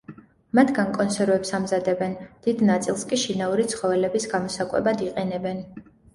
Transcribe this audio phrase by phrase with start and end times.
[0.59, 2.15] მათგან კონსერვებს ამზადებენ,
[2.47, 5.63] დიდ ნაწილს კი შინაური ცხოველების გამოსაკვებად იყენებენ.